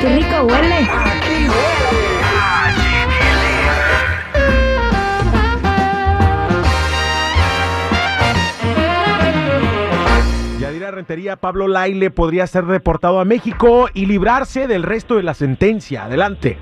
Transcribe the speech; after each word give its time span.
qué 0.00 0.08
rico 0.08 0.42
huele! 0.44 0.88
Aquí 0.90 1.46
Yadira 10.58 10.90
Rentería, 10.90 11.36
Pablo 11.36 11.68
Laile 11.68 12.10
podría 12.10 12.46
ser 12.46 12.64
deportado 12.64 13.20
a 13.20 13.24
México 13.24 13.88
y 13.92 14.06
librarse 14.06 14.66
del 14.66 14.82
resto 14.82 15.16
de 15.16 15.22
la 15.22 15.34
sentencia. 15.34 16.04
Adelante. 16.04 16.58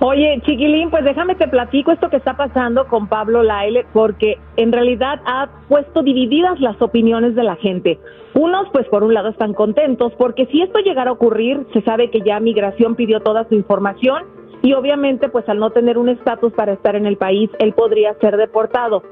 Oye, 0.00 0.42
chiquilín, 0.44 0.90
pues 0.90 1.04
déjame 1.04 1.36
te 1.36 1.48
platico 1.48 1.90
esto 1.90 2.10
que 2.10 2.18
está 2.18 2.36
pasando 2.36 2.86
con 2.86 3.08
Pablo 3.08 3.42
Laile, 3.42 3.86
porque 3.94 4.38
en 4.56 4.70
realidad 4.70 5.20
ha 5.24 5.48
puesto 5.68 6.02
divididas 6.02 6.60
las 6.60 6.80
opiniones 6.82 7.34
de 7.34 7.42
la 7.42 7.56
gente. 7.56 7.98
Unos, 8.34 8.68
pues 8.72 8.86
por 8.88 9.02
un 9.02 9.14
lado 9.14 9.30
están 9.30 9.54
contentos, 9.54 10.12
porque 10.18 10.46
si 10.46 10.60
esto 10.60 10.80
llegara 10.80 11.10
a 11.10 11.14
ocurrir, 11.14 11.66
se 11.72 11.80
sabe 11.80 12.10
que 12.10 12.20
ya 12.20 12.38
Migración 12.40 12.94
pidió 12.94 13.20
toda 13.20 13.48
su 13.48 13.54
información 13.54 14.24
y 14.62 14.74
obviamente, 14.74 15.30
pues 15.30 15.48
al 15.48 15.58
no 15.58 15.70
tener 15.70 15.96
un 15.96 16.10
estatus 16.10 16.52
para 16.52 16.74
estar 16.74 16.94
en 16.94 17.06
el 17.06 17.16
país, 17.16 17.48
él 17.58 17.72
podría 17.72 18.12
ser 18.20 18.36
deportado. 18.36 19.02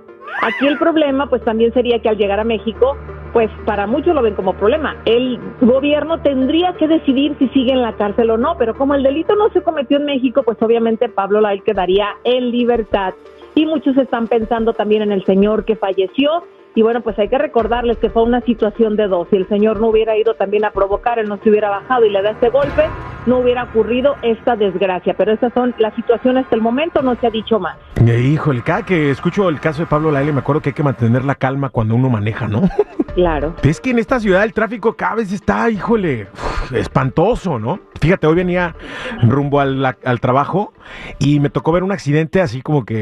Aquí 0.42 0.66
el 0.66 0.78
problema, 0.78 1.28
pues 1.30 1.42
también 1.44 1.72
sería 1.72 2.00
que 2.00 2.10
al 2.10 2.18
llegar 2.18 2.40
a 2.40 2.44
México, 2.44 2.96
pues 3.34 3.50
para 3.66 3.88
muchos 3.88 4.14
lo 4.14 4.22
ven 4.22 4.36
como 4.36 4.54
problema. 4.54 4.96
El 5.04 5.40
gobierno 5.60 6.20
tendría 6.20 6.72
que 6.74 6.86
decidir 6.86 7.34
si 7.40 7.48
sigue 7.48 7.72
en 7.72 7.82
la 7.82 7.94
cárcel 7.94 8.30
o 8.30 8.38
no, 8.38 8.56
pero 8.56 8.76
como 8.76 8.94
el 8.94 9.02
delito 9.02 9.34
no 9.34 9.50
se 9.50 9.60
cometió 9.60 9.98
en 9.98 10.06
México, 10.06 10.44
pues 10.44 10.56
obviamente 10.62 11.08
Pablo 11.08 11.40
Lai 11.40 11.60
quedaría 11.60 12.06
en 12.22 12.52
libertad. 12.52 13.12
Y 13.56 13.66
muchos 13.66 13.96
están 13.96 14.28
pensando 14.28 14.72
también 14.72 15.02
en 15.02 15.10
el 15.10 15.24
señor 15.24 15.64
que 15.64 15.74
falleció 15.74 16.44
y 16.76 16.82
bueno, 16.82 17.02
pues 17.02 17.16
hay 17.20 17.28
que 17.28 17.38
recordarles 17.38 17.98
que 17.98 18.10
fue 18.10 18.24
una 18.24 18.40
situación 18.40 18.96
de 18.96 19.06
dos. 19.06 19.28
Si 19.30 19.36
el 19.36 19.48
señor 19.48 19.80
no 19.80 19.88
hubiera 19.88 20.16
ido 20.16 20.34
también 20.34 20.64
a 20.64 20.72
provocar, 20.72 21.20
él 21.20 21.28
no 21.28 21.38
se 21.38 21.50
hubiera 21.50 21.70
bajado 21.70 22.04
y 22.04 22.10
le 22.10 22.20
da 22.20 22.30
este 22.30 22.50
golpe, 22.50 22.88
no 23.26 23.38
hubiera 23.38 23.64
ocurrido 23.64 24.16
esta 24.22 24.56
desgracia. 24.56 25.14
Pero 25.16 25.32
esas 25.32 25.52
son 25.54 25.72
las 25.78 25.94
situaciones 25.94 26.44
hasta 26.44 26.56
el 26.56 26.62
momento, 26.62 27.00
no 27.00 27.14
se 27.14 27.28
ha 27.28 27.30
dicho 27.30 27.60
más. 27.60 27.78
Eh, 28.04 28.20
híjole, 28.20 28.62
cada 28.62 28.82
que 28.82 29.10
escucho 29.10 29.48
el 29.48 29.60
caso 29.60 29.82
de 29.82 29.86
Pablo 29.86 30.10
Laile 30.10 30.32
me 30.32 30.40
acuerdo 30.40 30.62
que 30.62 30.70
hay 30.70 30.74
que 30.74 30.82
mantener 30.82 31.24
la 31.24 31.36
calma 31.36 31.68
cuando 31.68 31.94
uno 31.94 32.10
maneja, 32.10 32.48
¿no? 32.48 32.62
Claro. 33.14 33.54
Es 33.62 33.80
que 33.80 33.90
en 33.90 33.98
esta 33.98 34.18
ciudad 34.20 34.42
el 34.44 34.52
tráfico 34.52 34.94
cada 34.96 35.16
vez 35.16 35.32
está, 35.32 35.70
híjole, 35.70 36.26
espantoso, 36.72 37.58
¿no? 37.58 37.80
Fíjate, 38.00 38.26
hoy 38.26 38.34
venía 38.34 38.74
rumbo 39.22 39.60
al, 39.60 39.84
al 39.84 40.20
trabajo 40.20 40.72
y 41.18 41.40
me 41.40 41.48
tocó 41.50 41.72
ver 41.72 41.82
un 41.84 41.92
accidente 41.92 42.40
así 42.40 42.60
como 42.60 42.84
que 42.84 42.96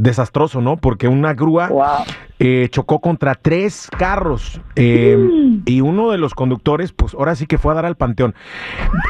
desastroso, 0.00 0.60
¿no? 0.60 0.76
Porque 0.76 1.08
una 1.08 1.34
grúa 1.34 1.70
eh, 2.38 2.68
chocó 2.70 3.00
contra 3.00 3.34
tres 3.34 3.88
carros 3.98 4.60
eh, 4.76 5.18
y 5.66 5.80
uno 5.82 6.10
de 6.10 6.18
los 6.18 6.34
conductores, 6.34 6.92
pues 6.92 7.14
ahora 7.14 7.34
sí 7.34 7.46
que 7.46 7.58
fue 7.58 7.72
a 7.72 7.76
dar 7.76 7.86
al 7.86 7.96
panteón. 7.96 8.34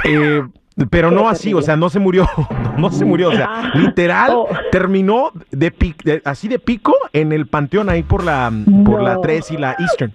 Eh, 0.04 0.42
pero 0.90 1.10
no 1.10 1.28
así, 1.28 1.52
o 1.52 1.60
sea, 1.62 1.76
no 1.76 1.90
se 1.90 1.98
murió, 2.00 2.26
no 2.78 2.90
se 2.90 3.04
murió, 3.04 3.28
o 3.28 3.32
sea, 3.32 3.70
literal 3.74 4.30
Oh. 4.34 4.48
terminó 4.72 5.30
de, 5.50 5.72
de- 6.04 6.22
así 6.24 6.48
de 6.48 6.58
pico 6.58 6.94
en 7.12 7.32
el 7.32 7.46
panteón 7.46 7.88
ahí 7.90 8.02
por 8.02 8.24
la 8.24 8.50
por 8.84 9.02
la 9.02 9.14
No. 9.14 9.20
3 9.20 9.50
y 9.52 9.56
la 9.58 9.76
Eastern. 9.78 10.12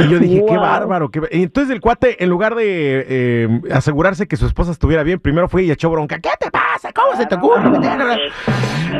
Y 0.00 0.08
yo 0.08 0.18
dije, 0.18 0.44
qué 0.48 0.56
bárbaro. 0.56 1.10
Qué... 1.10 1.20
ba-". 1.20 1.28
Y 1.30 1.42
entonces 1.42 1.72
el 1.74 1.80
cuate, 1.80 2.22
en 2.22 2.30
lugar 2.30 2.54
de 2.54 3.04
eh, 3.08 3.60
asegurarse 3.72 4.26
que 4.26 4.36
su 4.36 4.46
esposa 4.46 4.72
estuviera 4.72 5.02
bien, 5.02 5.20
primero 5.20 5.48
fue 5.48 5.64
y 5.64 5.70
echó 5.70 5.90
bronca. 5.90 6.18
¿Qué 6.18 6.30
te 6.38 6.49
pasa? 6.80 6.92
¿Cómo 6.92 7.16
se 7.16 7.26
te 7.26 7.34
ocurre? 7.34 8.30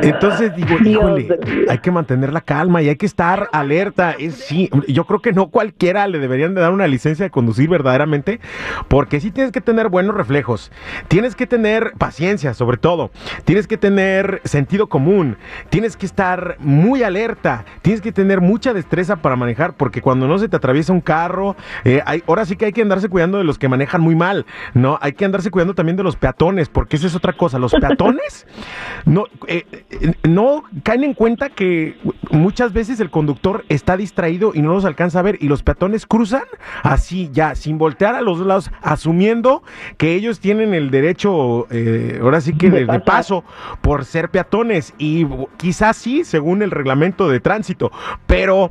Entonces 0.03 0.55
digo, 0.55 0.77
híjole, 0.85 1.29
hay 1.69 1.79
que 1.79 1.91
mantener 1.91 2.33
la 2.33 2.41
calma 2.41 2.83
y 2.83 2.89
hay 2.89 2.97
que 2.97 3.07
estar 3.07 3.49
alerta. 3.53 4.13
Es, 4.13 4.35
sí, 4.35 4.71
yo 4.89 5.05
creo 5.05 5.21
que 5.21 5.33
no 5.33 5.49
cualquiera 5.49 6.07
le 6.07 6.19
deberían 6.19 6.55
de 6.55 6.61
dar 6.61 6.73
una 6.73 6.87
licencia 6.87 7.25
de 7.25 7.31
conducir 7.31 7.69
verdaderamente, 7.69 8.41
porque 8.89 9.21
sí 9.21 9.31
tienes 9.31 9.53
que 9.53 9.61
tener 9.61 9.89
buenos 9.89 10.15
reflejos, 10.15 10.71
tienes 11.09 11.35
que 11.35 11.47
tener 11.47 11.93
paciencia 11.99 12.55
sobre 12.55 12.77
todo, 12.77 13.11
tienes 13.45 13.67
que 13.67 13.77
tener 13.77 14.41
sentido 14.45 14.89
común, 14.89 15.37
tienes 15.71 15.97
que 15.97 16.07
estar 16.07 16.57
muy 16.61 17.03
alerta, 17.03 17.65
tienes 17.83 18.01
que 18.01 18.13
tener 18.13 18.41
mucha 18.41 18.73
destreza 18.73 19.17
para 19.17 19.37
manejar, 19.37 19.75
porque 19.75 20.03
cuando 20.03 20.29
no 20.29 20.39
se 20.39 20.49
te 20.49 20.57
atraviesa 20.57 20.93
un 20.93 21.01
carro, 21.01 21.57
eh, 21.85 22.01
hay, 22.07 22.23
ahora 22.27 22.45
sí 22.45 22.57
que 22.57 22.67
hay 22.67 22.73
que 22.73 22.83
andarse 22.83 23.09
cuidando 23.09 23.39
de 23.39 23.45
los 23.45 23.59
que 23.59 23.69
manejan 23.69 24.01
muy 24.01 24.15
mal, 24.15 24.47
¿no? 24.75 24.99
Hay 25.03 25.13
que 25.13 25.25
andarse 25.25 25.51
cuidando 25.51 25.75
también 25.75 25.97
de 25.97 26.03
los 26.03 26.17
peatones, 26.17 26.69
porque 26.69 26.97
esa 26.97 27.07
es 27.07 27.15
otra 27.15 27.33
cosa, 27.33 27.59
los 27.59 27.70
peatones. 27.73 28.47
No, 29.05 29.25
eh, 29.47 29.65
eh, 29.91 30.13
no 30.29 30.65
caen 30.83 31.05
en 31.05 31.15
cuenta 31.15 31.51
que 31.51 31.97
muchas 32.31 32.73
veces 32.73 33.01
el 33.01 33.11
conductor 33.11 33.65
está 33.69 33.97
distraído 33.97 34.53
y 34.55 34.63
no 34.63 34.73
los 34.75 34.85
alcanza 34.85 35.21
a 35.21 35.23
ver 35.23 35.39
y 35.41 35.49
los 35.49 35.63
peatones 35.63 36.07
cruzan 36.07 36.45
así 36.83 37.31
ya, 37.33 37.55
sin 37.55 37.79
voltear 37.79 38.15
a 38.15 38.21
los 38.21 38.39
dos 38.39 38.47
lados, 38.47 38.71
asumiendo 38.83 39.63
que 39.97 40.15
ellos 40.15 40.41
tienen 40.41 40.75
el 40.75 40.91
derecho, 40.91 41.67
eh, 41.71 42.19
ahora 42.23 42.41
sí 42.41 42.55
que 42.55 42.71
de, 42.71 42.87
de 42.87 43.01
paso, 43.01 43.45
por 43.81 44.05
ser 44.05 44.31
peatones. 44.31 44.95
Y 44.99 45.27
quizás 45.57 45.97
sí, 45.97 46.25
según 46.25 46.63
el 46.63 46.71
reglamento 46.71 47.29
de 47.29 47.41
tránsito, 47.41 47.91
pero 48.27 48.71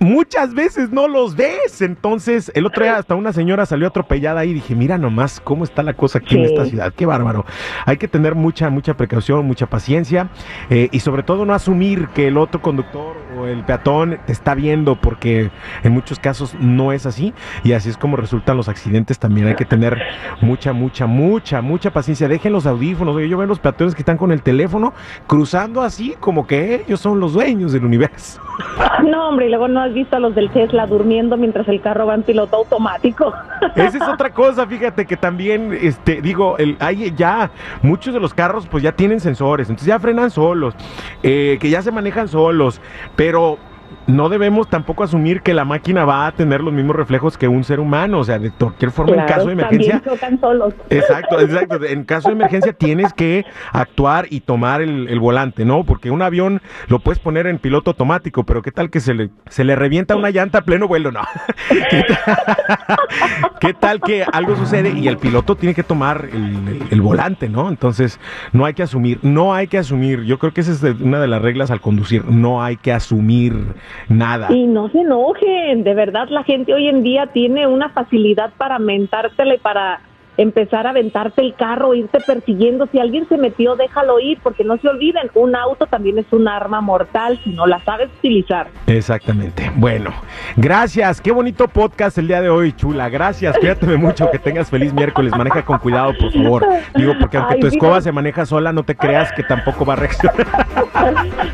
muchas 0.00 0.54
veces 0.54 0.90
no 0.90 1.08
los 1.08 1.36
ves. 1.36 1.82
Entonces, 1.82 2.50
el 2.54 2.66
otro 2.66 2.84
día 2.84 2.96
hasta 2.96 3.14
una 3.14 3.32
señora 3.32 3.66
salió 3.66 3.88
atropellada 3.88 4.44
y 4.44 4.52
dije, 4.52 4.74
mira 4.74 4.98
nomás 4.98 5.40
cómo 5.40 5.64
está 5.64 5.82
la 5.82 5.94
cosa 5.94 6.18
aquí 6.18 6.36
en 6.36 6.44
esta 6.44 6.64
ciudad. 6.66 6.92
Qué 6.94 7.06
bárbaro. 7.06 7.44
Hay 7.86 7.96
que 7.96 8.08
tener 8.08 8.34
mucha, 8.34 8.70
mucha 8.70 8.96
precaución, 8.96 9.46
mucha 9.46 9.66
paciencia 9.66 10.30
eh, 10.70 10.88
y 10.92 11.00
sobre 11.00 11.22
todo 11.22 11.44
no 11.44 11.54
asumir 11.54 12.08
que 12.08 12.28
el 12.28 12.38
otro 12.38 12.60
conductor 12.60 13.16
o 13.38 13.46
el 13.46 13.64
peatón 13.64 14.18
te 14.26 14.32
está 14.32 14.54
viendo 14.54 15.00
porque 15.00 15.50
en 15.82 15.92
muchos 15.92 16.18
casos 16.18 16.54
no 16.58 16.92
es 16.92 17.06
así 17.06 17.34
y 17.62 17.72
así 17.72 17.90
es 17.90 17.96
como 17.96 18.16
resultan 18.16 18.56
los 18.56 18.68
accidentes. 18.68 19.18
También 19.18 19.48
hay 19.48 19.54
que 19.54 19.64
tener 19.64 20.00
mucha, 20.40 20.72
mucha, 20.72 21.06
mucha, 21.06 21.60
mucha 21.60 21.92
paciencia. 21.92 22.28
Dejen 22.28 22.52
los 22.52 22.66
audífonos. 22.66 23.16
Oye, 23.16 23.28
yo 23.28 23.38
veo 23.38 23.46
los 23.46 23.58
peatones 23.58 23.94
que 23.94 24.02
están 24.02 24.16
con 24.16 24.32
el 24.32 24.42
teléfono 24.42 24.92
cruzando 25.26 25.82
así 25.82 26.14
como 26.20 26.46
que 26.46 26.84
ellos 26.86 27.00
son 27.00 27.20
los 27.20 27.32
dueños 27.32 27.72
del 27.72 27.84
universo. 27.84 28.43
No, 29.04 29.28
hombre, 29.28 29.46
y 29.46 29.48
luego 29.48 29.68
no 29.68 29.80
has 29.80 29.92
visto 29.92 30.16
a 30.16 30.20
los 30.20 30.34
del 30.34 30.50
Tesla 30.50 30.86
durmiendo 30.86 31.36
mientras 31.36 31.68
el 31.68 31.80
carro 31.80 32.06
va 32.06 32.14
en 32.14 32.22
piloto 32.22 32.56
automático. 32.56 33.32
Esa 33.74 33.98
es 33.98 34.08
otra 34.08 34.30
cosa, 34.30 34.66
fíjate 34.66 35.06
que 35.06 35.16
también, 35.16 35.76
este, 35.80 36.20
digo, 36.20 36.56
el, 36.58 36.76
hay 36.80 37.12
ya 37.16 37.50
muchos 37.82 38.14
de 38.14 38.20
los 38.20 38.34
carros 38.34 38.66
pues 38.66 38.82
ya 38.82 38.92
tienen 38.92 39.20
sensores, 39.20 39.68
entonces 39.68 39.88
ya 39.88 39.98
frenan 39.98 40.30
solos, 40.30 40.74
eh, 41.22 41.58
que 41.60 41.70
ya 41.70 41.82
se 41.82 41.90
manejan 41.90 42.28
solos, 42.28 42.80
pero 43.16 43.58
no 44.06 44.28
debemos 44.28 44.68
tampoco 44.68 45.02
asumir 45.02 45.40
que 45.40 45.54
la 45.54 45.64
máquina 45.64 46.04
va 46.04 46.26
a 46.26 46.32
tener 46.32 46.60
los 46.60 46.74
mismos 46.74 46.94
reflejos 46.94 47.38
que 47.38 47.48
un 47.48 47.64
ser 47.64 47.80
humano, 47.80 48.18
o 48.18 48.24
sea, 48.24 48.38
de 48.38 48.50
cualquier 48.50 48.90
forma 48.90 49.14
en 49.16 49.26
caso 49.26 49.46
de 49.46 49.52
emergencia. 49.54 49.92
También 50.00 50.14
chocan 50.14 50.40
solos. 50.40 50.74
Exacto, 50.90 51.40
exacto. 51.40 51.84
En 51.84 52.04
caso 52.04 52.28
de 52.28 52.34
emergencia 52.34 52.72
tienes 52.74 53.12
que 53.14 53.46
actuar 53.72 54.26
y 54.28 54.40
tomar 54.40 54.82
el, 54.82 55.08
el 55.08 55.20
volante, 55.20 55.64
¿no? 55.64 55.84
Porque 55.84 56.10
un 56.10 56.20
avión 56.20 56.60
lo 56.88 56.98
puedes 56.98 57.18
poner 57.18 57.46
en 57.46 57.58
piloto 57.58 57.90
automático, 57.92 58.44
pero 58.44 58.60
¿qué 58.62 58.72
tal 58.72 58.90
que 58.90 59.00
se 59.00 59.14
le, 59.14 59.30
se 59.48 59.64
le 59.64 59.74
revienta 59.74 60.16
una 60.16 60.30
llanta 60.30 60.58
a 60.58 60.62
pleno 60.62 60.86
vuelo? 60.86 61.10
No. 61.10 61.22
¿Qué 61.70 61.90
tal, 62.08 63.60
qué 63.60 63.74
tal 63.74 64.00
que 64.00 64.24
algo 64.32 64.56
sucede 64.56 64.90
y 64.90 65.08
el 65.08 65.16
piloto 65.18 65.56
tiene 65.56 65.74
que 65.74 65.82
tomar 65.82 66.28
el, 66.32 66.68
el- 66.68 66.82
el 66.90 67.00
volante, 67.00 67.48
¿no? 67.48 67.68
Entonces, 67.68 68.20
no 68.52 68.64
hay 68.66 68.74
que 68.74 68.82
asumir, 68.82 69.18
no 69.22 69.54
hay 69.54 69.66
que 69.66 69.78
asumir. 69.78 70.22
Yo 70.24 70.38
creo 70.38 70.52
que 70.52 70.60
esa 70.60 70.72
es 70.72 70.82
una 71.00 71.20
de 71.20 71.26
las 71.28 71.40
reglas 71.40 71.70
al 71.70 71.80
conducir. 71.80 72.24
No 72.26 72.62
hay 72.62 72.76
que 72.76 72.92
asumir 72.92 73.73
nada. 74.08 74.48
Y 74.50 74.66
no 74.66 74.88
se 74.88 75.00
enojen, 75.00 75.84
de 75.84 75.94
verdad 75.94 76.28
la 76.28 76.44
gente 76.44 76.74
hoy 76.74 76.88
en 76.88 77.02
día 77.02 77.26
tiene 77.28 77.66
una 77.66 77.90
facilidad 77.90 78.52
para 78.56 78.78
mentártela 78.78 79.54
y 79.54 79.58
para 79.58 80.00
empezar 80.36 80.86
a 80.86 80.90
aventarte 80.90 81.42
el 81.42 81.54
carro, 81.54 81.94
irte 81.94 82.20
persiguiendo. 82.20 82.86
Si 82.90 82.98
alguien 82.98 83.28
se 83.28 83.36
metió, 83.36 83.76
déjalo 83.76 84.20
ir, 84.20 84.38
porque 84.42 84.64
no 84.64 84.76
se 84.78 84.88
olviden, 84.88 85.30
un 85.34 85.54
auto 85.56 85.86
también 85.86 86.18
es 86.18 86.26
un 86.32 86.48
arma 86.48 86.80
mortal 86.80 87.40
si 87.44 87.50
no 87.50 87.66
la 87.66 87.82
sabes 87.84 88.08
utilizar. 88.18 88.68
Exactamente. 88.86 89.70
Bueno, 89.76 90.10
gracias. 90.56 91.20
Qué 91.20 91.32
bonito 91.32 91.68
podcast 91.68 92.18
el 92.18 92.28
día 92.28 92.40
de 92.40 92.50
hoy, 92.50 92.72
chula. 92.72 93.08
Gracias. 93.08 93.56
Cuídate 93.58 93.86
mucho. 93.96 94.30
Que 94.30 94.38
tengas 94.38 94.70
feliz 94.70 94.92
miércoles. 94.92 95.32
Maneja 95.36 95.64
con 95.64 95.78
cuidado, 95.78 96.12
por 96.18 96.32
favor. 96.32 96.66
Digo, 96.94 97.14
porque 97.20 97.36
aunque 97.36 97.54
Ay, 97.54 97.60
tu 97.60 97.66
escoba 97.66 98.00
se 98.00 98.12
maneja 98.12 98.46
sola, 98.46 98.72
no 98.72 98.82
te 98.82 98.96
creas 98.96 99.32
que 99.32 99.42
tampoco 99.42 99.84
va 99.84 99.94
a 99.94 99.96
reaccionar. 99.96 100.46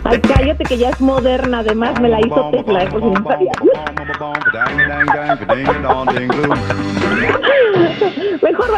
Ay, 0.04 0.20
cállate 0.20 0.64
que 0.64 0.78
ya 0.78 0.90
es 0.90 1.00
moderna, 1.00 1.60
además 1.60 2.00
me 2.00 2.08
la 2.08 2.20
hizo 2.20 2.50
Tesla, 2.50 2.84
eh, 2.84 2.88
por 2.90 3.00
si 3.02 3.10
no 3.10 3.22
sabías. 3.28 3.56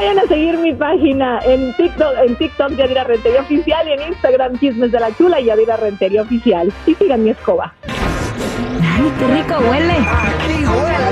vayan 0.03 0.19
a 0.19 0.27
seguir 0.27 0.59
mi 0.59 0.73
página 0.73 1.39
en 1.45 1.73
TikTok, 1.75 2.15
en 2.27 2.35
TikTok 2.35 2.73
Yadira 2.73 3.05
Rentería 3.05 3.41
Oficial 3.41 3.87
y 3.87 3.93
en 3.93 4.03
Instagram 4.09 4.59
Chismes 4.59 4.91
de 4.91 4.99
la 4.99 5.17
Chula 5.17 5.41
y 5.41 5.45
Yadira 5.45 5.77
Rentería 5.77 6.23
Oficial. 6.23 6.73
Y 6.87 6.97
sigan 6.97 7.23
mi 7.23 7.31
escoba. 7.31 7.73
Ay, 7.87 9.13
qué 9.19 9.27
rico 9.29 9.55
huele. 9.61 9.93
Aquí 9.93 10.65
huele 10.65 10.99
la 10.99 11.11